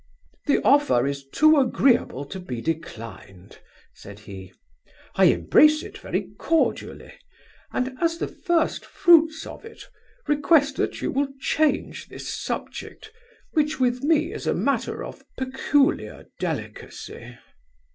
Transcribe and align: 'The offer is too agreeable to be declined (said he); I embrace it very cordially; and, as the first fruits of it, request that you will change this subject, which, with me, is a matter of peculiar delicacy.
'The 0.47 0.59
offer 0.63 1.05
is 1.05 1.27
too 1.29 1.57
agreeable 1.59 2.25
to 2.25 2.39
be 2.39 2.59
declined 2.59 3.59
(said 3.93 4.17
he); 4.21 4.51
I 5.13 5.25
embrace 5.25 5.83
it 5.83 5.95
very 5.99 6.31
cordially; 6.39 7.13
and, 7.71 7.95
as 8.01 8.17
the 8.17 8.27
first 8.27 8.83
fruits 8.83 9.45
of 9.45 9.63
it, 9.63 9.83
request 10.25 10.77
that 10.77 11.03
you 11.03 11.11
will 11.11 11.27
change 11.39 12.07
this 12.07 12.27
subject, 12.27 13.11
which, 13.53 13.79
with 13.79 14.01
me, 14.03 14.33
is 14.33 14.47
a 14.47 14.55
matter 14.55 15.03
of 15.03 15.23
peculiar 15.37 16.25
delicacy. 16.39 17.37